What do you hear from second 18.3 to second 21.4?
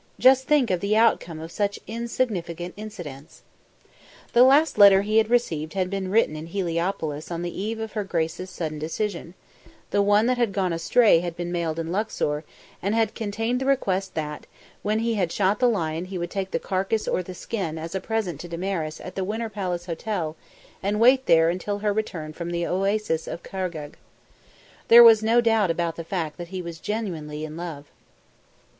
to Damaris at the Winter Palace Hotel and wait